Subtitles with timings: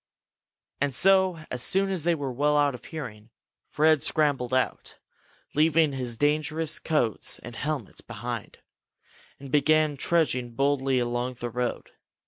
[0.79, 3.29] And so, as soon as they were well out of hearing,
[3.69, 4.97] Fred scrambled out,
[5.53, 8.57] leaving his dangerous coats and helmets behind,
[9.39, 11.91] and began trudging boldly along the road.